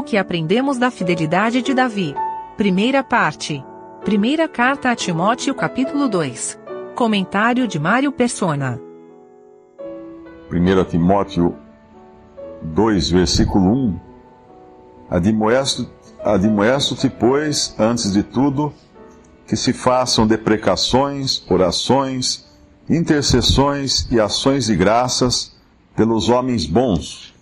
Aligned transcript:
O 0.00 0.02
que 0.02 0.16
aprendemos 0.16 0.78
da 0.78 0.90
fidelidade 0.90 1.60
de 1.60 1.74
Davi. 1.74 2.14
Primeira 2.56 3.04
parte. 3.04 3.62
Primeira 4.02 4.48
carta 4.48 4.90
a 4.90 4.96
Timóteo, 4.96 5.54
capítulo 5.54 6.08
2. 6.08 6.58
Comentário 6.94 7.68
de 7.68 7.78
Mário 7.78 8.10
Persona. 8.10 8.80
1 10.50 10.84
Timóteo 10.84 11.54
2, 12.62 13.10
versículo 13.10 14.00
1. 15.10 15.20
Admoesto-te, 16.24 17.10
pois, 17.10 17.74
antes 17.78 18.10
de 18.10 18.22
tudo, 18.22 18.72
que 19.46 19.54
se 19.54 19.74
façam 19.74 20.26
deprecações, 20.26 21.44
orações, 21.46 22.46
intercessões 22.88 24.10
e 24.10 24.18
ações 24.18 24.64
de 24.64 24.74
graças 24.74 25.54
pelos 25.94 26.30
homens 26.30 26.64
bons. 26.64 27.34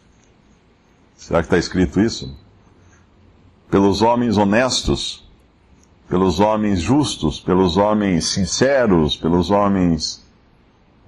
Será 1.16 1.38
que 1.38 1.46
está 1.46 1.56
escrito 1.56 2.00
isso? 2.00 2.47
Pelos 3.70 4.02
homens 4.02 4.36
honestos, 4.36 5.28
pelos 6.08 6.40
homens 6.40 6.80
justos, 6.80 7.38
pelos 7.38 7.76
homens 7.76 8.26
sinceros, 8.26 9.16
pelos 9.16 9.50
homens 9.50 10.24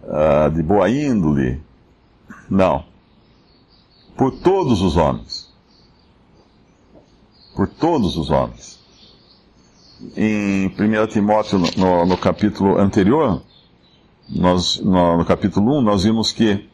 uh, 0.05 0.51
de 0.51 0.63
boa 0.63 0.89
índole. 0.91 1.61
Não. 2.49 2.85
Por 4.17 4.33
todos 4.41 4.83
os 4.83 4.97
homens. 4.97 5.51
Por 7.57 7.69
todos 7.69 8.17
os 8.17 8.31
homens. 8.31 8.79
Em 10.17 10.67
1 10.67 11.07
Timóteo, 11.09 11.59
no, 11.77 12.07
no 12.07 12.17
capítulo 12.17 12.79
anterior, 12.79 13.43
nós, 14.29 14.79
no, 14.81 15.19
no 15.19 15.25
capítulo 15.25 15.79
1, 15.79 15.83
nós 15.83 16.05
vimos 16.05 16.33
que 16.33 16.70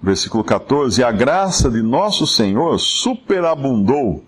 versículo 0.00 0.44
14: 0.44 1.02
A 1.02 1.10
graça 1.10 1.70
de 1.70 1.82
nosso 1.82 2.26
Senhor 2.26 2.78
superabundou 2.78 4.24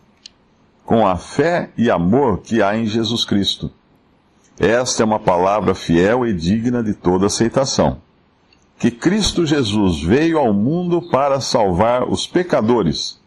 com 0.85 1.07
a 1.07 1.17
fé 1.17 1.71
e 1.77 1.91
amor 1.91 2.41
que 2.41 2.63
há 2.63 2.77
em 2.77 2.87
Jesus 2.87 3.25
Cristo. 3.25 3.71
Esta 4.59 5.03
é 5.03 5.07
uma 5.07 5.19
palavra 5.19 5.75
fiel 5.75 6.27
e 6.27 6.35
digna 6.35 6.83
de 6.83 6.93
toda 6.93 7.27
aceitação. 7.27 8.03
Que 8.79 8.91
Cristo 8.91 9.47
Jesus 9.47 10.03
veio 10.03 10.39
ao 10.39 10.53
mundo 10.53 11.03
para 11.11 11.41
salvar 11.41 12.09
os 12.09 12.27
pecadores, 12.27 13.21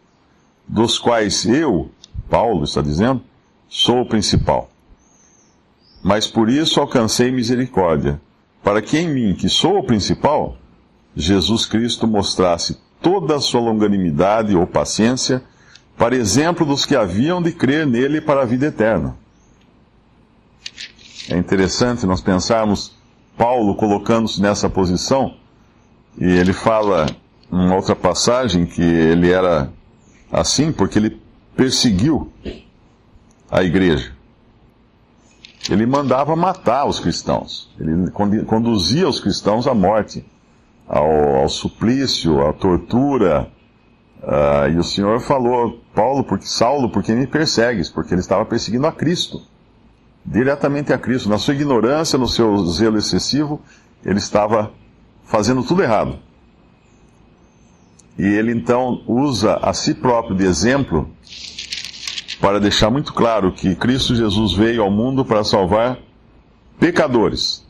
dos 0.66 0.98
quais 0.98 1.46
eu, 1.46 1.90
Paulo 2.28 2.64
está 2.64 2.80
dizendo, 2.80 3.22
sou 3.68 4.02
o 4.02 4.06
principal. 4.06 4.68
Mas 6.02 6.26
por 6.26 6.50
isso 6.50 6.80
alcancei 6.80 7.30
misericórdia, 7.30 8.20
para 8.62 8.82
que 8.82 8.98
em 8.98 9.08
mim, 9.08 9.34
que 9.34 9.48
sou 9.48 9.78
o 9.78 9.84
principal, 9.84 10.56
Jesus 11.16 11.66
Cristo 11.66 12.06
mostrasse 12.06 12.78
toda 13.00 13.36
a 13.36 13.40
sua 13.40 13.60
longanimidade 13.60 14.56
ou 14.56 14.66
paciência, 14.66 15.42
para 15.96 16.16
exemplo 16.16 16.66
dos 16.66 16.84
que 16.84 16.96
haviam 16.96 17.40
de 17.40 17.52
crer 17.52 17.86
nele 17.86 18.20
para 18.20 18.42
a 18.42 18.44
vida 18.44 18.66
eterna. 18.66 19.16
É 21.30 21.36
interessante 21.36 22.06
nós 22.06 22.20
pensarmos 22.20 22.92
Paulo 23.36 23.74
colocando-se 23.74 24.40
nessa 24.40 24.68
posição, 24.68 25.36
e 26.18 26.24
ele 26.24 26.52
fala 26.52 27.06
em 27.52 27.70
outra 27.70 27.94
passagem 27.94 28.66
que 28.66 28.82
ele 28.82 29.30
era 29.30 29.70
assim 30.32 30.72
porque 30.72 30.98
ele 30.98 31.20
perseguiu 31.56 32.32
a 33.50 33.62
igreja. 33.62 34.12
Ele 35.70 35.86
mandava 35.86 36.34
matar 36.34 36.86
os 36.86 36.98
cristãos, 36.98 37.70
ele 37.78 38.10
conduzia 38.44 39.08
os 39.08 39.20
cristãos 39.20 39.66
à 39.66 39.74
morte 39.74 40.24
ao, 40.86 41.36
ao 41.36 41.48
suplício, 41.48 42.46
à 42.46 42.52
tortura. 42.52 43.50
Uh, 44.22 44.70
e 44.72 44.76
o 44.78 44.84
Senhor 44.84 45.20
falou, 45.20 45.80
Paulo, 45.94 46.24
porque 46.24 46.46
Saulo, 46.46 46.88
porque 46.88 47.12
me 47.12 47.26
persegues? 47.26 47.90
Porque 47.90 48.14
ele 48.14 48.20
estava 48.20 48.44
perseguindo 48.44 48.86
a 48.86 48.92
Cristo, 48.92 49.42
diretamente 50.24 50.92
a 50.92 50.98
Cristo. 50.98 51.28
Na 51.28 51.38
sua 51.38 51.54
ignorância, 51.54 52.18
no 52.18 52.28
seu 52.28 52.56
zelo 52.66 52.96
excessivo, 52.96 53.60
ele 54.04 54.18
estava 54.18 54.72
fazendo 55.24 55.62
tudo 55.62 55.82
errado. 55.82 56.18
E 58.18 58.24
ele 58.24 58.52
então 58.52 59.02
usa 59.06 59.56
a 59.56 59.72
si 59.72 59.94
próprio 59.94 60.36
de 60.36 60.44
exemplo 60.44 61.10
para 62.40 62.60
deixar 62.60 62.90
muito 62.90 63.12
claro 63.12 63.52
que 63.52 63.74
Cristo 63.74 64.14
Jesus 64.14 64.52
veio 64.52 64.82
ao 64.82 64.90
mundo 64.90 65.24
para 65.24 65.42
salvar 65.42 65.98
pecadores. 66.78 67.63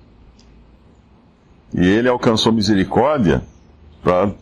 E 1.75 1.85
ele 1.85 2.09
alcançou 2.09 2.53
misericórdia 2.53 3.43
para 4.03 4.33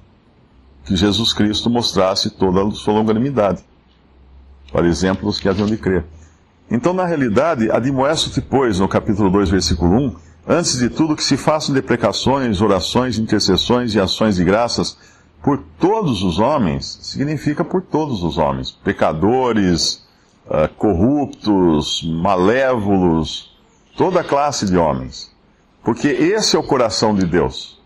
que 0.84 0.94
Jesus 0.94 1.32
Cristo 1.32 1.70
mostrasse 1.70 2.28
toda 2.28 2.62
a 2.62 2.70
sua 2.72 2.92
longanimidade, 2.92 3.64
para 4.70 4.86
exemplos 4.86 5.40
que 5.40 5.48
haviam 5.48 5.66
de 5.66 5.78
crer. 5.78 6.04
Então, 6.70 6.92
na 6.92 7.06
realidade, 7.06 7.70
admoesto-te, 7.70 8.40
pois, 8.40 8.78
no 8.78 8.88
capítulo 8.88 9.30
2, 9.30 9.48
versículo 9.48 9.92
1, 10.08 10.16
antes 10.46 10.78
de 10.78 10.90
tudo 10.90 11.16
que 11.16 11.24
se 11.24 11.36
façam 11.36 11.74
deprecações, 11.74 12.60
orações, 12.60 13.18
intercessões 13.18 13.94
e 13.94 14.00
ações 14.00 14.36
de 14.36 14.44
graças 14.44 14.98
por 15.42 15.58
todos 15.78 16.22
os 16.22 16.38
homens, 16.38 16.98
significa 17.02 17.64
por 17.64 17.82
todos 17.82 18.22
os 18.22 18.38
homens, 18.38 18.70
pecadores, 18.70 20.04
uh, 20.46 20.72
corruptos, 20.76 22.02
malévolos, 22.04 23.56
toda 23.96 24.22
classe 24.22 24.66
de 24.66 24.76
homens. 24.76 25.31
Porque 25.82 26.08
esse 26.08 26.54
é 26.54 26.58
o 26.58 26.62
coração 26.62 27.14
de 27.14 27.26
Deus. 27.26 27.80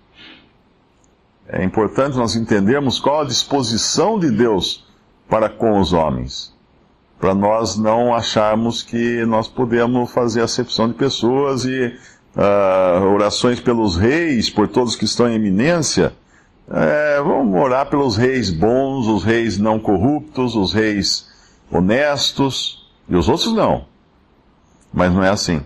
É 1.49 1.65
importante 1.65 2.17
nós 2.17 2.37
entendermos 2.37 3.01
qual 3.01 3.21
a 3.21 3.25
disposição 3.25 4.19
de 4.19 4.31
Deus 4.31 4.85
para 5.29 5.49
com 5.49 5.81
os 5.81 5.93
homens, 5.93 6.55
para 7.19 7.35
nós 7.35 7.77
não 7.77 8.15
acharmos 8.15 8.83
que 8.83 9.25
nós 9.25 9.49
podemos 9.49 10.11
fazer 10.11 10.43
acepção 10.43 10.89
de 10.89 10.95
pessoas 10.95 11.65
e 11.65 11.97
uh, 12.37 13.05
orações 13.07 13.61
pelos 13.61 13.97
reis, 13.97 14.51
por 14.51 14.69
todos 14.69 14.97
que 14.97 15.05
estão 15.05 15.29
em 15.29 15.35
eminência. 15.35 16.13
É, 16.69 17.21
vamos 17.23 17.59
orar 17.61 17.89
pelos 17.89 18.17
reis 18.17 18.51
bons, 18.51 19.07
os 19.07 19.23
reis 19.23 19.57
não 19.57 19.79
corruptos, 19.79 20.57
os 20.57 20.73
reis 20.73 21.29
honestos, 21.71 22.91
e 23.09 23.15
os 23.15 23.29
outros 23.29 23.53
não. 23.55 23.87
Mas 24.93 25.13
não 25.13 25.23
é 25.23 25.31
assim 25.31 25.63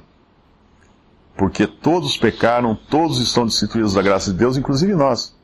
porque 1.41 1.67
todos 1.67 2.19
pecaram, 2.19 2.79
todos 2.91 3.19
estão 3.19 3.47
destituídos 3.47 3.95
da 3.95 4.03
graça 4.03 4.31
de 4.31 4.37
Deus, 4.37 4.59
inclusive 4.59 4.95
nós, 4.95 5.35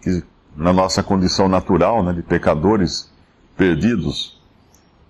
que 0.00 0.22
na 0.56 0.72
nossa 0.72 1.02
condição 1.02 1.48
natural 1.48 2.04
né, 2.04 2.12
de 2.12 2.22
pecadores 2.22 3.10
perdidos. 3.56 4.40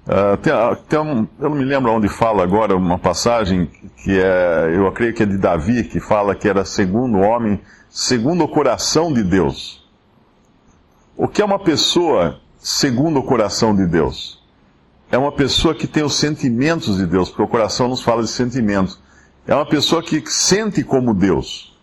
Uh, 0.07 0.39
tem, 0.39 0.51
ah, 0.51 0.75
tem 0.89 0.99
um, 0.99 1.29
eu 1.39 1.51
não 1.51 1.57
me 1.59 1.65
lembro 1.67 1.93
onde 1.93 2.09
fala 2.09 2.43
agora 2.43 2.75
uma 2.75 2.99
passagem 2.99 3.67
que 4.03 4.19
é, 4.19 4.73
eu 4.75 4.91
creio 4.93 5.13
que 5.13 5.25
é 5.25 5.27
de 5.27 5.37
Davi, 5.37 5.85
que 5.85 6.01
fala 6.01 6.35
que 6.35 6.49
era 6.49 6.65
segundo 6.65 7.19
homem, 7.19 7.61
segundo 7.91 8.45
o 8.45 8.49
coração 8.49 9.13
de 9.13 9.23
Deus. 9.23 9.87
O 11.19 11.29
que 11.29 11.43
é 11.43 11.45
uma 11.45 11.59
pessoa 11.59 12.41
segundo 12.57 13.19
o 13.19 13.23
coração 13.23 13.77
de 13.77 13.85
Deus? 13.85 14.43
É 15.13 15.19
uma 15.19 15.33
pessoa 15.33 15.75
que 15.75 15.87
tem 15.87 16.03
os 16.03 16.15
sentimentos 16.15 16.97
de 16.97 17.05
Deus, 17.05 17.29
porque 17.29 17.43
o 17.43 17.49
coração 17.49 17.89
nos 17.89 18.01
fala 18.01 18.23
de 18.23 18.31
sentimentos. 18.31 19.04
É 19.47 19.55
uma 19.55 19.67
pessoa 19.67 20.03
que 20.03 20.23
sente 20.31 20.83
como 20.83 21.13
Deus. 21.13 21.77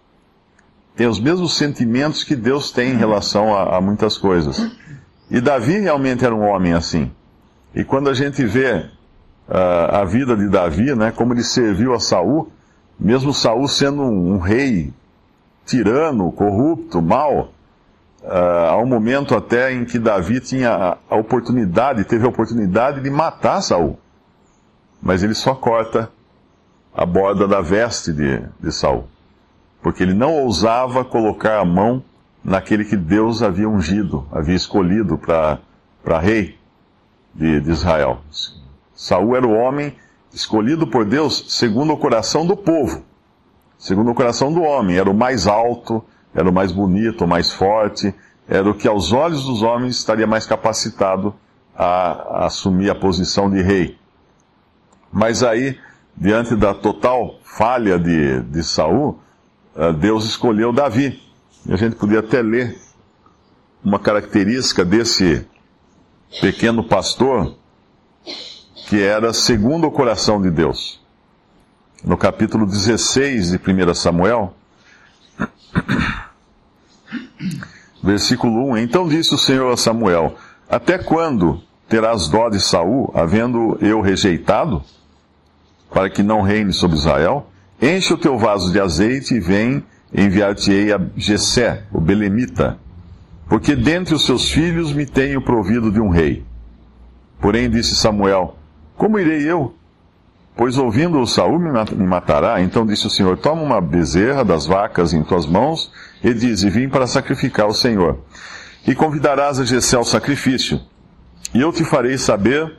Tem 0.95 1.07
os 1.07 1.19
mesmos 1.19 1.55
sentimentos 1.55 2.23
que 2.23 2.35
Deus 2.35 2.71
tem 2.71 2.91
em 2.91 2.97
relação 2.97 3.55
a, 3.55 3.77
a 3.77 3.81
muitas 3.81 4.17
coisas. 4.17 4.71
E 5.29 5.39
Davi 5.39 5.79
realmente 5.79 6.25
era 6.25 6.35
um 6.35 6.43
homem 6.43 6.73
assim. 6.73 7.11
E 7.73 7.83
quando 7.83 8.09
a 8.09 8.13
gente 8.13 8.43
vê 8.45 8.85
uh, 9.47 9.95
a 9.95 10.03
vida 10.03 10.35
de 10.35 10.49
Davi, 10.49 10.93
né, 10.95 11.11
como 11.11 11.33
ele 11.33 11.43
serviu 11.43 11.93
a 11.93 11.99
Saul, 11.99 12.51
mesmo 12.99 13.33
Saul 13.33 13.67
sendo 13.67 14.01
um, 14.01 14.33
um 14.33 14.37
rei 14.39 14.93
tirano, 15.65 16.31
corrupto, 16.31 17.01
mau, 17.01 17.53
uh, 18.23 18.69
há 18.69 18.77
um 18.77 18.85
momento 18.85 19.35
até 19.35 19.71
em 19.71 19.85
que 19.85 19.97
Davi 19.97 20.39
tinha 20.39 20.97
a, 21.09 21.15
oportunidade, 21.15 22.03
teve 22.03 22.25
a 22.25 22.29
oportunidade 22.29 23.01
de 23.01 23.09
matar 23.09 23.61
Saul. 23.61 23.97
Mas 25.01 25.23
ele 25.23 25.33
só 25.33 25.55
corta 25.55 26.11
a 26.93 27.05
borda 27.05 27.47
da 27.47 27.61
veste 27.61 28.11
de, 28.11 28.43
de 28.59 28.71
Saul, 28.71 29.05
porque 29.81 30.03
ele 30.03 30.13
não 30.13 30.33
ousava 30.33 31.05
colocar 31.05 31.59
a 31.59 31.65
mão 31.65 32.03
naquele 32.43 32.83
que 32.83 32.97
Deus 32.97 33.41
havia 33.41 33.69
ungido, 33.69 34.27
havia 34.31 34.55
escolhido 34.55 35.17
para 35.17 36.19
rei 36.19 36.57
de, 37.33 37.59
de 37.61 37.71
Israel. 37.71 38.21
Saul 38.93 39.35
era 39.35 39.47
o 39.47 39.53
homem 39.53 39.95
escolhido 40.33 40.87
por 40.87 41.05
Deus 41.05 41.45
segundo 41.49 41.93
o 41.93 41.97
coração 41.97 42.45
do 42.45 42.55
povo, 42.55 43.03
segundo 43.77 44.11
o 44.11 44.15
coração 44.15 44.53
do 44.53 44.61
homem. 44.61 44.97
Era 44.97 45.09
o 45.09 45.13
mais 45.13 45.47
alto, 45.47 46.03
era 46.33 46.49
o 46.49 46.53
mais 46.53 46.71
bonito, 46.71 47.25
o 47.25 47.27
mais 47.27 47.51
forte, 47.51 48.13
era 48.47 48.69
o 48.69 48.73
que 48.73 48.87
aos 48.87 49.11
olhos 49.11 49.45
dos 49.45 49.61
homens 49.61 49.97
estaria 49.97 50.27
mais 50.27 50.45
capacitado 50.45 51.33
a, 51.75 51.85
a 52.41 52.45
assumir 52.45 52.89
a 52.89 52.95
posição 52.95 53.49
de 53.49 53.61
rei. 53.61 53.97
Mas 55.11 55.43
aí 55.43 55.77
diante 56.15 56.55
da 56.55 56.73
total 56.73 57.39
falha 57.43 57.97
de, 57.97 58.41
de 58.41 58.63
Saul, 58.63 59.19
eh, 59.75 59.93
Deus 59.93 60.25
escolheu 60.25 60.71
Davi. 60.71 61.19
E 61.65 61.73
a 61.73 61.75
gente 61.75 61.95
podia 61.95 62.19
até 62.19 62.41
ler 62.41 62.77
uma 63.83 63.99
característica 63.99 64.85
desse, 64.85 65.45
pequeno 66.39 66.83
pastor 66.83 67.55
que 68.87 69.01
era 69.01 69.33
segundo 69.33 69.87
o 69.87 69.91
coração 69.91 70.41
de 70.41 70.49
Deus. 70.49 71.01
No 72.03 72.17
capítulo 72.17 72.65
16 72.65 73.51
de 73.51 73.57
1 73.57 73.93
Samuel, 73.93 74.53
versículo 78.01 78.71
1: 78.71 78.77
Então 78.77 79.07
disse 79.07 79.33
o 79.33 79.37
Senhor 79.37 79.71
a 79.71 79.77
Samuel: 79.77 80.35
Até 80.69 80.97
quando 80.97 81.61
terás 81.87 82.27
dó 82.27 82.49
de 82.49 82.59
Saul, 82.59 83.11
havendo 83.13 83.77
eu 83.81 84.01
rejeitado, 84.01 84.83
para 85.93 86.09
que 86.09 86.23
não 86.23 86.41
reine 86.41 86.73
sobre 86.73 86.97
Israel? 86.97 87.47
Enche 87.81 88.13
o 88.13 88.17
teu 88.17 88.37
vaso 88.37 88.71
de 88.71 88.79
azeite 88.79 89.35
e 89.35 89.39
vem, 89.39 89.83
enviar-te-ei 90.13 90.93
a 90.93 90.99
Jessé, 91.15 91.83
o 91.91 91.99
belemita, 91.99 92.77
porque 93.47 93.75
dentre 93.75 94.15
os 94.15 94.25
seus 94.25 94.49
filhos 94.49 94.93
me 94.93 95.05
tenho 95.05 95.41
provido 95.41 95.91
de 95.91 95.99
um 95.99 96.09
rei. 96.09 96.43
Porém 97.39 97.69
disse 97.69 97.95
Samuel: 97.95 98.57
como 99.01 99.17
irei 99.17 99.49
eu? 99.49 99.73
Pois 100.55 100.77
ouvindo-o 100.77 101.25
Saul 101.25 101.57
me 101.57 102.05
matará. 102.05 102.61
Então 102.61 102.85
disse 102.85 103.07
o 103.07 103.09
Senhor: 103.09 103.35
Toma 103.35 103.63
uma 103.63 103.81
bezerra 103.81 104.45
das 104.45 104.67
vacas 104.67 105.11
em 105.11 105.23
tuas 105.23 105.47
mãos 105.47 105.91
e 106.23 106.31
dize: 106.35 106.69
Vim 106.69 106.87
para 106.87 107.07
sacrificar 107.07 107.65
o 107.65 107.73
Senhor. 107.73 108.19
E 108.85 108.93
convidarás 108.93 109.59
a 109.59 109.65
Jessé 109.65 109.95
ao 109.95 110.03
sacrifício. 110.03 110.79
E 111.51 111.59
eu 111.59 111.71
te 111.71 111.83
farei 111.83 112.15
saber 112.15 112.77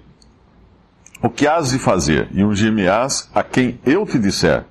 o 1.23 1.31
que 1.31 1.47
has 1.47 1.71
de 1.71 1.79
fazer, 1.79 2.29
e 2.33 2.43
ungir-me-ás 2.43 3.31
a 3.33 3.43
quem 3.45 3.79
eu 3.87 4.05
te 4.05 4.19
disser. 4.19 4.65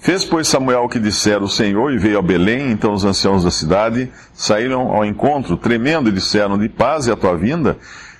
Fez, 0.00 0.24
pois, 0.24 0.48
Samuel 0.48 0.84
o 0.84 0.88
que 0.88 0.98
dissera 0.98 1.44
o 1.44 1.48
Senhor, 1.48 1.92
e 1.92 1.98
veio 1.98 2.18
a 2.18 2.22
Belém. 2.22 2.70
Então 2.72 2.92
os 2.92 3.04
anciãos 3.04 3.44
da 3.44 3.50
cidade 3.50 4.10
saíram 4.32 4.90
ao 4.90 5.04
encontro, 5.04 5.56
tremendo, 5.58 6.08
e 6.08 6.12
disseram: 6.12 6.58
De 6.58 6.68
paz 6.68 7.06
é 7.06 7.12
a 7.12 7.16
tua 7.16 7.36
vinda? 7.36 7.78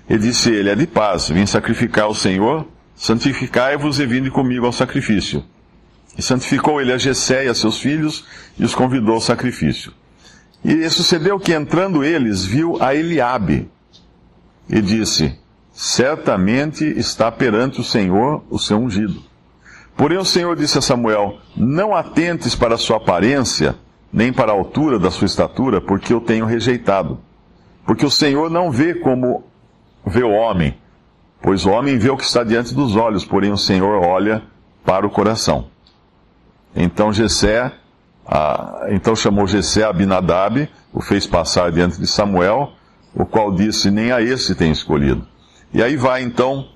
E 0.08 0.18
disse 0.18 0.50
ele: 0.50 0.68
É 0.68 0.76
de 0.76 0.86
paz, 0.86 1.30
vim 1.30 1.46
sacrificar 1.46 2.04
ao 2.04 2.14
Senhor, 2.14 2.68
santificai-vos 2.94 3.98
e 3.98 4.06
vinde 4.06 4.30
comigo 4.30 4.66
ao 4.66 4.72
sacrifício. 4.72 5.42
E 6.18 6.22
santificou 6.22 6.82
ele 6.82 6.92
a 6.92 6.98
Jessé 6.98 7.46
e 7.46 7.48
a 7.48 7.54
seus 7.54 7.80
filhos, 7.80 8.26
e 8.58 8.64
os 8.64 8.74
convidou 8.74 9.14
ao 9.14 9.20
sacrifício. 9.20 9.92
E 10.62 10.88
sucedeu 10.90 11.40
que, 11.40 11.54
entrando 11.54 12.04
eles, 12.04 12.44
viu 12.44 12.76
a 12.82 12.94
Eliabe, 12.94 13.70
e 14.68 14.82
disse: 14.82 15.39
Certamente 15.82 16.84
está 16.84 17.32
perante 17.32 17.80
o 17.80 17.84
Senhor 17.84 18.44
o 18.50 18.58
seu 18.58 18.76
ungido. 18.76 19.22
Porém 19.96 20.18
o 20.18 20.26
Senhor 20.26 20.54
disse 20.54 20.76
a 20.76 20.82
Samuel: 20.82 21.38
Não 21.56 21.96
atentes 21.96 22.54
para 22.54 22.74
a 22.74 22.78
sua 22.78 22.98
aparência, 22.98 23.74
nem 24.12 24.30
para 24.30 24.52
a 24.52 24.54
altura 24.54 24.98
da 24.98 25.10
sua 25.10 25.24
estatura, 25.24 25.80
porque 25.80 26.12
eu 26.12 26.20
tenho 26.20 26.44
rejeitado. 26.44 27.18
Porque 27.86 28.04
o 28.04 28.10
Senhor 28.10 28.50
não 28.50 28.70
vê 28.70 28.92
como 28.94 29.42
vê 30.04 30.22
o 30.22 30.30
homem, 30.30 30.76
pois 31.40 31.64
o 31.64 31.70
homem 31.70 31.96
vê 31.96 32.10
o 32.10 32.16
que 32.18 32.24
está 32.24 32.44
diante 32.44 32.74
dos 32.74 32.94
olhos, 32.94 33.24
porém 33.24 33.50
o 33.50 33.56
Senhor 33.56 34.04
olha 34.04 34.42
para 34.84 35.06
o 35.06 35.10
coração. 35.10 35.68
Então 36.76 37.10
Jessé, 37.10 37.72
ah, 38.26 38.86
então 38.90 39.16
chamou 39.16 39.46
Jessé 39.46 39.82
Abinadab, 39.82 40.68
o 40.92 41.00
fez 41.00 41.26
passar 41.26 41.72
diante 41.72 41.98
de 41.98 42.06
Samuel, 42.06 42.72
o 43.14 43.24
qual 43.24 43.50
disse, 43.50 43.90
nem 43.90 44.12
a 44.12 44.20
esse 44.20 44.54
tem 44.54 44.70
escolhido. 44.70 45.26
E 45.72 45.82
aí 45.82 45.96
vai 45.96 46.22
então, 46.22 46.68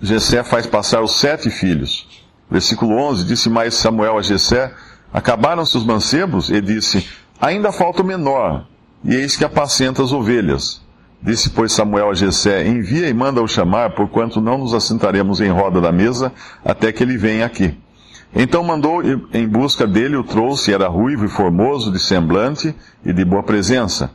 Jessé 0.00 0.44
faz 0.44 0.66
passar 0.66 1.02
os 1.02 1.18
sete 1.18 1.48
filhos. 1.48 2.06
Versículo 2.50 2.96
11, 2.96 3.24
disse 3.24 3.48
mais 3.48 3.74
Samuel 3.74 4.18
a 4.18 4.22
Jessé, 4.22 4.72
acabaram-se 5.12 5.76
os 5.76 5.84
mancebos? 5.84 6.50
E 6.50 6.60
disse, 6.60 7.08
ainda 7.40 7.72
falta 7.72 8.02
o 8.02 8.06
menor, 8.06 8.66
e 9.02 9.14
eis 9.14 9.36
que 9.36 9.44
apacenta 9.44 10.02
as 10.02 10.12
ovelhas. 10.12 10.82
Disse, 11.22 11.50
pois, 11.50 11.72
Samuel 11.72 12.10
a 12.10 12.14
Jessé, 12.14 12.68
envia 12.68 13.08
e 13.08 13.14
manda-o 13.14 13.48
chamar, 13.48 13.94
porquanto 13.94 14.42
não 14.42 14.58
nos 14.58 14.74
assentaremos 14.74 15.40
em 15.40 15.48
roda 15.48 15.80
da 15.80 15.90
mesa, 15.90 16.30
até 16.62 16.92
que 16.92 17.02
ele 17.02 17.16
venha 17.16 17.46
aqui. 17.46 17.74
Então 18.34 18.62
mandou 18.62 19.00
em 19.32 19.48
busca 19.48 19.86
dele, 19.86 20.16
o 20.16 20.24
trouxe, 20.24 20.74
era 20.74 20.88
ruivo 20.88 21.24
e 21.24 21.28
formoso, 21.28 21.90
de 21.90 21.98
semblante 21.98 22.74
e 23.06 23.12
de 23.12 23.24
boa 23.24 23.42
presença. 23.42 24.10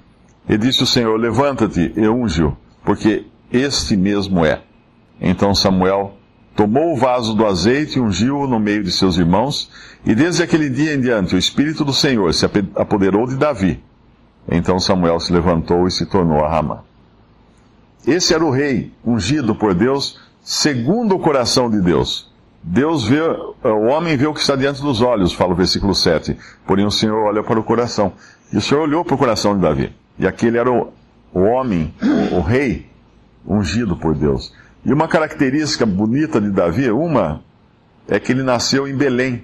E 0.48 0.58
disse 0.58 0.84
o 0.84 0.86
Senhor, 0.86 1.18
levanta-te 1.18 1.94
e 1.96 2.08
unge-o, 2.08 2.56
porque 2.84 3.26
este 3.52 3.96
mesmo 3.96 4.46
é. 4.46 4.62
Então 5.20 5.54
Samuel 5.54 6.16
tomou 6.56 6.94
o 6.94 6.98
vaso 6.98 7.34
do 7.34 7.46
azeite 7.46 7.98
e 7.98 8.02
ungiu-o 8.02 8.48
no 8.48 8.60
meio 8.60 8.84
de 8.84 8.92
seus 8.92 9.18
irmãos, 9.18 9.72
e 10.06 10.14
desde 10.14 10.44
aquele 10.44 10.70
dia 10.70 10.94
em 10.94 11.02
diante 11.02 11.36
o 11.36 11.38
Espírito 11.38 11.86
do 11.86 11.94
Senhor 11.94 12.34
se 12.34 12.46
apoderou 12.76 13.26
de 13.28 13.38
Davi. 13.38 13.82
Então 14.52 14.80
Samuel 14.80 15.20
se 15.20 15.32
levantou 15.32 15.88
e 15.88 15.92
se 15.92 16.06
tornou 16.06 16.44
a 16.44 16.50
Ramá. 16.50 16.84
Esse 18.06 18.34
era 18.34 18.44
o 18.44 18.52
rei 18.52 18.92
ungido 19.06 19.54
por 19.54 19.74
Deus, 19.74 20.20
segundo 20.42 21.16
o 21.16 21.20
coração 21.20 21.70
de 21.70 21.82
Deus. 21.82 22.30
Deus 22.62 23.06
vê, 23.08 23.22
o 23.22 23.86
homem 23.88 24.18
vê 24.18 24.28
o 24.28 24.34
que 24.34 24.42
está 24.42 24.56
diante 24.56 24.82
dos 24.82 25.02
olhos, 25.02 25.34
fala 25.34 25.54
o 25.54 25.56
versículo 25.56 25.96
7. 25.96 26.38
Porém 26.66 26.86
o 26.86 26.92
Senhor 26.92 27.24
olha 27.24 27.44
para 27.44 27.60
o 27.60 27.64
coração. 27.64 28.14
E 28.52 28.58
o 28.58 28.62
Senhor 28.62 28.82
olhou 28.82 29.06
para 29.06 29.16
o 29.16 29.18
coração 29.18 29.56
de 29.56 29.62
Davi. 29.62 29.94
E 30.18 30.28
aquele 30.28 30.58
era 30.58 30.72
o, 30.72 30.92
o 31.34 31.42
homem, 31.42 31.94
o, 32.32 32.38
o 32.38 32.42
rei, 32.42 32.89
ungido 33.46 33.96
por 33.96 34.16
Deus. 34.16 34.54
E 34.86 34.94
uma 34.94 35.08
característica 35.08 35.86
bonita 35.86 36.40
de 36.40 36.50
Davi, 36.50 36.90
uma, 36.90 37.44
é 38.08 38.20
que 38.20 38.32
ele 38.32 38.44
nasceu 38.44 38.88
em 38.88 38.96
Belém. 38.96 39.44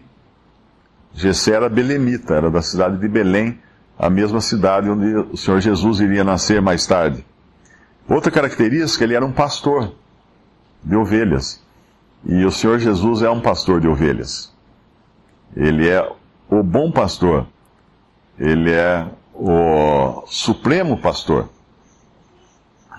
Gessé 1.13 1.51
era 1.53 1.69
belemita, 1.69 2.36
era 2.36 2.50
da 2.50 2.62
cidade 2.62 2.97
de 2.97 3.07
Belém, 3.07 3.59
a 3.97 4.09
mesma 4.09 4.42
cidade 4.42 4.89
onde 4.89 5.15
o 5.15 5.38
Senhor 5.38 5.62
Jesus 5.62 6.00
iria 6.00 6.24
nascer 6.24 6.62
mais 6.62 6.86
tarde. 6.86 7.25
Outra 8.07 8.31
característica, 8.31 9.03
ele 9.03 9.15
era 9.15 9.25
um 9.25 9.31
pastor 9.31 9.94
de 10.83 10.95
ovelhas. 10.95 11.62
E 12.25 12.44
o 12.44 12.51
Senhor 12.51 12.80
Jesus 12.80 13.21
é 13.21 13.30
um 13.30 13.39
pastor 13.39 13.80
de 13.80 13.88
ovelhas. 13.88 14.53
Ele 15.56 15.88
é 15.88 16.07
o 16.50 16.62
bom 16.62 16.91
pastor. 16.91 17.48
Ele 18.38 18.71
é 18.71 19.07
o 19.33 20.24
supremo 20.27 20.98
pastor. 20.98 21.50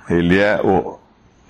Ele 0.08 0.38
é 0.38 0.60
o, 0.62 0.98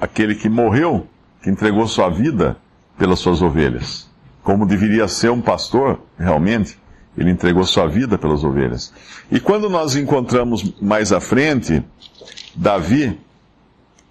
aquele 0.00 0.34
que 0.34 0.48
morreu, 0.48 1.06
que 1.42 1.50
entregou 1.50 1.86
sua 1.86 2.08
vida 2.08 2.56
pelas 2.98 3.18
suas 3.18 3.42
ovelhas. 3.42 4.08
Como 4.42 4.66
deveria 4.66 5.08
ser 5.08 5.30
um 5.30 5.40
pastor, 5.40 6.00
realmente, 6.18 6.78
ele 7.16 7.30
entregou 7.30 7.64
sua 7.64 7.86
vida 7.86 8.18
pelas 8.18 8.44
ovelhas. 8.44 8.92
E 9.30 9.40
quando 9.40 9.68
nós 9.68 9.96
encontramos 9.96 10.74
mais 10.80 11.12
à 11.12 11.20
frente, 11.20 11.82
Davi, 12.54 13.18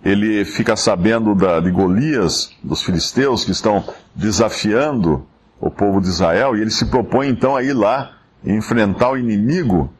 ele 0.03 0.43
fica 0.45 0.75
sabendo 0.75 1.33
da, 1.33 1.59
de 1.59 1.71
Golias, 1.71 2.51
dos 2.63 2.83
filisteus, 2.83 3.43
que 3.43 3.51
estão 3.51 3.83
desafiando 4.13 5.25
o 5.59 5.71
povo 5.71 6.01
de 6.01 6.07
Israel, 6.07 6.55
e 6.55 6.61
ele 6.61 6.69
se 6.69 6.85
propõe 6.85 7.29
então 7.29 7.55
a 7.55 7.63
ir 7.63 7.73
lá 7.73 8.17
enfrentar 8.43 9.11
o 9.11 9.17
inimigo, 9.17 9.91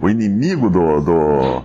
o 0.00 0.08
inimigo 0.08 0.70
do, 0.70 1.00
do, 1.00 1.64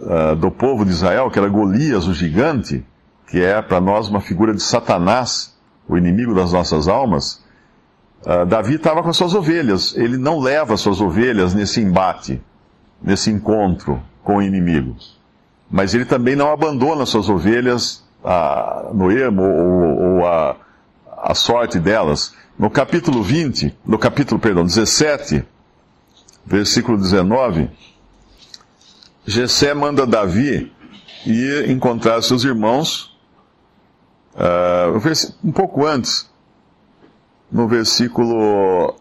uh, 0.00 0.36
do 0.36 0.50
povo 0.50 0.84
de 0.84 0.90
Israel, 0.90 1.30
que 1.30 1.38
era 1.38 1.48
Golias, 1.48 2.06
o 2.06 2.14
gigante, 2.14 2.84
que 3.28 3.40
é 3.40 3.60
para 3.62 3.80
nós 3.80 4.08
uma 4.08 4.20
figura 4.20 4.52
de 4.54 4.62
Satanás, 4.62 5.56
o 5.88 5.96
inimigo 5.96 6.34
das 6.34 6.52
nossas 6.52 6.88
almas. 6.88 7.42
Uh, 8.22 8.44
Davi 8.46 8.74
estava 8.74 9.02
com 9.02 9.08
as 9.08 9.16
suas 9.16 9.34
ovelhas, 9.34 9.96
ele 9.96 10.16
não 10.16 10.40
leva 10.40 10.74
as 10.74 10.80
suas 10.80 11.00
ovelhas 11.00 11.54
nesse 11.54 11.80
embate, 11.80 12.42
nesse 13.02 13.30
encontro 13.30 14.02
com 14.22 14.36
o 14.36 14.42
inimigo 14.42 14.96
mas 15.70 15.94
ele 15.94 16.04
também 16.04 16.34
não 16.34 16.50
abandona 16.50 17.06
suas 17.06 17.28
ovelhas 17.28 18.04
a, 18.24 18.90
no 18.92 19.10
ermo 19.10 19.42
ou, 19.42 20.02
ou 20.02 20.26
a, 20.26 20.56
a 21.16 21.34
sorte 21.34 21.78
delas. 21.78 22.34
No 22.58 22.68
capítulo 22.68 23.22
20, 23.22 23.78
no 23.86 23.98
capítulo, 23.98 24.40
perdão, 24.40 24.64
17, 24.64 25.44
versículo 26.44 26.98
19, 26.98 27.70
Jessé 29.26 29.74
manda 29.74 30.06
Davi 30.06 30.72
ir 31.26 31.70
encontrar 31.70 32.22
seus 32.22 32.44
irmãos, 32.44 33.16
uh, 34.34 35.44
um 35.44 35.52
pouco 35.52 35.86
antes, 35.86 36.28
no 37.50 37.68
versículo 37.68 38.96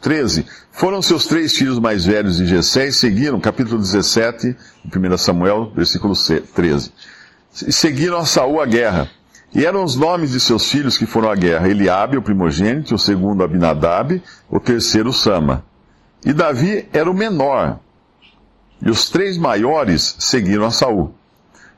13. 0.00 0.46
Foram 0.70 1.02
seus 1.02 1.26
três 1.26 1.56
filhos 1.56 1.78
mais 1.78 2.04
velhos 2.04 2.36
de 2.36 2.46
Jessé 2.46 2.86
e 2.86 2.92
seguiram, 2.92 3.40
capítulo 3.40 3.78
17, 3.78 4.56
1 4.84 5.18
Samuel, 5.18 5.72
versículo 5.74 6.14
13. 6.14 6.92
E 7.66 7.72
seguiram 7.72 8.18
a 8.18 8.24
Saul 8.24 8.60
à 8.60 8.66
guerra. 8.66 9.10
E 9.52 9.66
eram 9.66 9.82
os 9.82 9.96
nomes 9.96 10.30
de 10.30 10.38
seus 10.38 10.70
filhos 10.70 10.96
que 10.96 11.06
foram 11.06 11.28
à 11.28 11.34
guerra: 11.34 11.68
Eliabe, 11.68 12.16
o 12.16 12.22
primogênito, 12.22 12.94
o 12.94 12.98
segundo 12.98 13.42
Abinadab, 13.42 14.22
o 14.48 14.60
terceiro 14.60 15.12
Sama. 15.12 15.64
E 16.24 16.32
Davi 16.32 16.88
era 16.92 17.10
o 17.10 17.14
menor. 17.14 17.80
E 18.82 18.90
os 18.90 19.10
três 19.10 19.36
maiores 19.36 20.16
seguiram 20.18 20.64
a 20.64 20.70
Saul. 20.70 21.14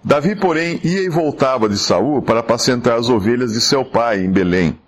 Davi, 0.04 0.35
porém, 0.35 0.80
ia 0.82 1.02
e 1.02 1.09
voltava 1.09 1.68
de 1.68 1.78
Saul 1.78 2.23
para 2.23 2.40
apacentar 2.40 2.99
as 2.99 3.09
ovelhas 3.09 3.52
de 3.52 3.61
seu 3.61 3.85
pai 3.85 4.21
em 4.25 4.30
Belém. 4.30 4.78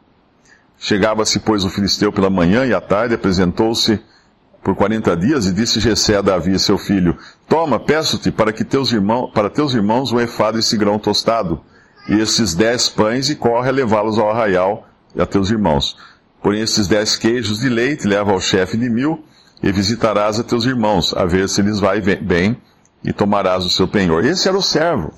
Chegava-se, 0.78 1.38
pois, 1.40 1.64
o 1.64 1.70
filisteu 1.70 2.12
pela 2.12 2.28
manhã 2.28 2.66
e 2.66 2.74
à 2.74 2.80
tarde 2.80 3.14
apresentou-se 3.14 4.00
por 4.64 4.74
quarenta 4.74 5.14
dias, 5.14 5.44
e 5.44 5.52
disse 5.52 5.78
Jessé 5.78 6.16
a 6.16 6.22
Davi, 6.22 6.58
seu 6.58 6.78
filho, 6.78 7.18
Toma, 7.46 7.78
peço-te, 7.78 8.32
para 8.32 8.50
que 8.50 8.64
teus 8.64 8.92
irmãos, 8.92 9.30
para 9.30 9.50
teus 9.50 9.74
irmãos 9.74 10.10
um 10.10 10.18
efado 10.18 10.58
esse 10.58 10.74
grão 10.74 10.98
tostado, 10.98 11.60
e 12.08 12.14
esses 12.14 12.54
dez 12.54 12.88
pães, 12.88 13.28
e 13.28 13.36
corre 13.36 13.68
a 13.68 13.72
levá-los 13.72 14.18
ao 14.18 14.30
arraial 14.30 14.88
e 15.14 15.20
a 15.20 15.26
teus 15.26 15.50
irmãos. 15.50 15.98
Porém, 16.42 16.62
esses 16.62 16.88
dez 16.88 17.14
queijos 17.14 17.60
de 17.60 17.68
leite 17.68 18.06
leva 18.06 18.32
ao 18.32 18.40
chefe 18.40 18.78
de 18.78 18.88
mil, 18.88 19.22
e 19.62 19.72
visitarás 19.72 20.38
a 20.38 20.44
teus 20.44 20.64
irmãos, 20.64 21.14
a 21.16 21.24
ver 21.24 21.48
se 21.48 21.62
lhes 21.62 21.80
vai 21.80 22.00
bem, 22.00 22.56
e 23.02 23.12
tomarás 23.12 23.64
o 23.64 23.70
seu 23.70 23.86
penhor. 23.86 24.24
Esse 24.24 24.48
era 24.48 24.56
o 24.56 24.62
servo. 24.62 25.12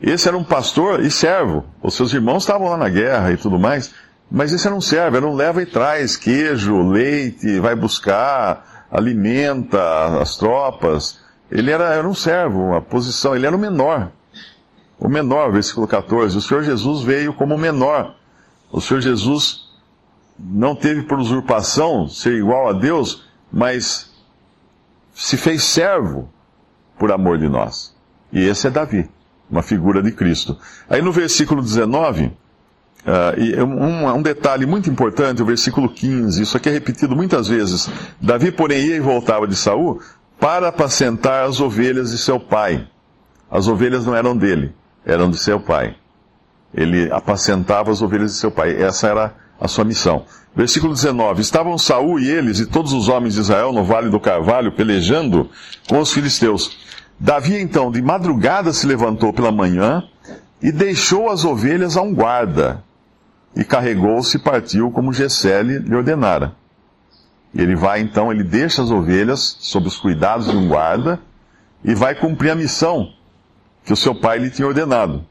Esse 0.00 0.26
era 0.26 0.36
um 0.36 0.42
pastor 0.42 1.00
e 1.00 1.10
servo. 1.10 1.64
Os 1.82 1.94
seus 1.94 2.12
irmãos 2.12 2.42
estavam 2.42 2.68
lá 2.68 2.76
na 2.76 2.88
guerra 2.88 3.32
e 3.32 3.36
tudo 3.36 3.58
mais, 3.58 3.94
mas 4.30 4.52
esse 4.52 4.66
era 4.66 4.74
um 4.74 4.80
servo, 4.80 5.16
era 5.16 5.26
um 5.26 5.34
leva 5.34 5.62
e 5.62 5.66
traz, 5.66 6.16
queijo, 6.16 6.88
leite, 6.88 7.60
vai 7.60 7.76
buscar, 7.76 8.86
alimenta 8.90 10.20
as 10.20 10.36
tropas. 10.36 11.20
Ele 11.50 11.70
era, 11.70 11.94
era 11.94 12.08
um 12.08 12.14
servo, 12.14 12.60
uma 12.60 12.80
posição, 12.80 13.36
ele 13.36 13.46
era 13.46 13.54
o 13.54 13.58
menor. 13.58 14.10
O 14.98 15.08
menor, 15.08 15.52
versículo 15.52 15.86
14. 15.86 16.36
O 16.36 16.40
Senhor 16.40 16.62
Jesus 16.62 17.02
veio 17.02 17.34
como 17.34 17.58
menor. 17.58 18.14
O 18.70 18.80
Senhor 18.80 19.00
Jesus 19.00 19.71
não 20.42 20.74
teve 20.74 21.02
por 21.02 21.18
usurpação 21.18 22.08
ser 22.08 22.34
igual 22.34 22.68
a 22.68 22.72
Deus, 22.72 23.24
mas 23.52 24.10
se 25.14 25.36
fez 25.36 25.62
servo 25.62 26.28
por 26.98 27.12
amor 27.12 27.38
de 27.38 27.48
nós. 27.48 27.94
E 28.32 28.40
esse 28.40 28.66
é 28.66 28.70
Davi 28.70 29.08
uma 29.52 29.62
figura 29.62 30.02
de 30.02 30.10
Cristo. 30.10 30.56
Aí 30.88 31.02
no 31.02 31.12
versículo 31.12 31.60
19, 31.60 32.24
uh, 32.24 32.32
e 33.38 33.62
um, 33.62 34.08
um, 34.16 34.22
detalhe 34.22 34.64
muito 34.64 34.88
importante, 34.88 35.42
o 35.42 35.44
versículo 35.44 35.90
15, 35.90 36.42
isso 36.42 36.56
aqui 36.56 36.70
é 36.70 36.72
repetido 36.72 37.14
muitas 37.14 37.48
vezes. 37.48 37.88
Davi, 38.18 38.50
porém, 38.50 38.86
ia 38.86 38.96
e 38.96 39.00
voltava 39.00 39.46
de 39.46 39.54
Saul 39.54 40.00
para 40.40 40.68
apacentar 40.68 41.44
as 41.44 41.60
ovelhas 41.60 42.10
de 42.10 42.18
seu 42.18 42.40
pai. 42.40 42.88
As 43.50 43.68
ovelhas 43.68 44.06
não 44.06 44.16
eram 44.16 44.34
dele, 44.34 44.74
eram 45.04 45.30
de 45.30 45.36
seu 45.36 45.60
pai. 45.60 45.94
Ele 46.74 47.12
apacentava 47.12 47.90
as 47.90 48.00
ovelhas 48.00 48.32
de 48.32 48.38
seu 48.38 48.50
pai. 48.50 48.82
Essa 48.82 49.08
era 49.08 49.34
a 49.62 49.68
sua 49.68 49.84
missão. 49.84 50.24
Versículo 50.54 50.92
19: 50.92 51.40
Estavam 51.40 51.78
Saul 51.78 52.18
e 52.18 52.28
eles 52.28 52.58
e 52.58 52.66
todos 52.66 52.92
os 52.92 53.08
homens 53.08 53.34
de 53.34 53.40
Israel 53.40 53.72
no 53.72 53.84
vale 53.84 54.10
do 54.10 54.18
Carvalho 54.18 54.72
pelejando 54.72 55.48
com 55.88 56.00
os 56.00 56.12
filisteus. 56.12 56.76
Davi 57.18 57.56
então 57.60 57.90
de 57.92 58.02
madrugada 58.02 58.72
se 58.72 58.84
levantou 58.86 59.32
pela 59.32 59.52
manhã 59.52 60.02
e 60.60 60.72
deixou 60.72 61.30
as 61.30 61.44
ovelhas 61.44 61.96
a 61.96 62.02
um 62.02 62.12
guarda, 62.12 62.82
e 63.54 63.64
carregou-se 63.64 64.36
e 64.36 64.40
partiu 64.40 64.90
como 64.90 65.12
Gessele 65.12 65.78
lhe 65.78 65.94
ordenara. 65.94 66.56
Ele 67.54 67.76
vai 67.76 68.00
então, 68.00 68.32
ele 68.32 68.42
deixa 68.42 68.82
as 68.82 68.90
ovelhas 68.90 69.56
sob 69.60 69.86
os 69.86 69.96
cuidados 69.96 70.50
de 70.50 70.56
um 70.56 70.68
guarda 70.68 71.20
e 71.84 71.94
vai 71.94 72.14
cumprir 72.14 72.50
a 72.50 72.54
missão 72.54 73.12
que 73.84 73.92
o 73.92 73.96
seu 73.96 74.14
pai 74.14 74.38
lhe 74.38 74.50
tinha 74.50 74.66
ordenado. 74.66 75.24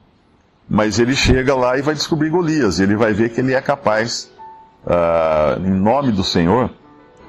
Mas 0.73 0.99
ele 0.99 1.13
chega 1.13 1.53
lá 1.53 1.77
e 1.77 1.81
vai 1.81 1.93
descobrir 1.93 2.29
Golias, 2.29 2.79
e 2.79 2.83
ele 2.83 2.95
vai 2.95 3.11
ver 3.11 3.27
que 3.27 3.41
ele 3.41 3.53
é 3.53 3.59
capaz, 3.59 4.31
uh, 4.85 5.59
em 5.67 5.69
nome 5.69 6.13
do 6.13 6.23
Senhor, 6.23 6.71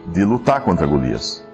de 0.07 0.25
lutar 0.25 0.61
contra 0.61 0.87
Golias. 0.87 1.45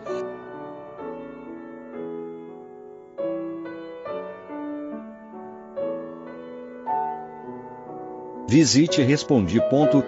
Visite 8.46 9.00
respondi.com.br. 9.00 9.98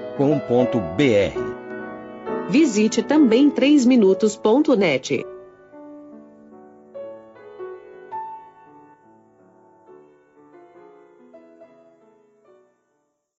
Visite 2.51 3.03
também 3.03 3.51
3minutos.net. 3.51 5.25